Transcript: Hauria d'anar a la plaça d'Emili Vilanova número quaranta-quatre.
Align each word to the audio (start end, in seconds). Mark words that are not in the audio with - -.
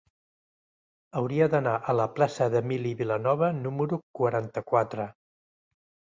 Hauria 1.19 1.47
d'anar 1.55 1.73
a 1.77 1.95
la 1.97 2.07
plaça 2.15 2.47
d'Emili 2.55 2.95
Vilanova 3.03 3.51
número 3.61 4.01
quaranta-quatre. 4.23 5.09